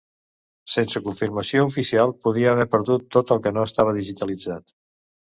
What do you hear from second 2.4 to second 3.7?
haver perdut tot el que no